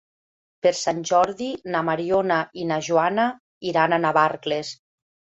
Per 0.65 0.69
Sant 0.77 1.01
Jordi 1.09 1.49
na 1.75 1.81
Mariona 1.89 2.37
i 2.61 2.65
na 2.69 2.79
Joana 2.87 3.25
iran 3.73 3.93
a 3.93 4.01
Navarcles. 4.07 4.73